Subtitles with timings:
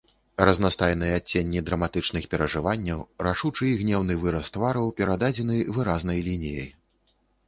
[0.47, 6.67] Разнастайныя адценні драматычных перажыванняў, рашучы і гнеўны выраз твараў перададзены выразнай лініяй.